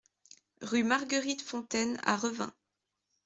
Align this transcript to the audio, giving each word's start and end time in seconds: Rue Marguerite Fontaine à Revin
Rue 0.63 0.83
Marguerite 0.83 1.43
Fontaine 1.43 1.99
à 2.03 2.17
Revin 2.17 2.51